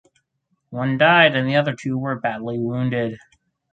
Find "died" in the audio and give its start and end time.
0.97-1.35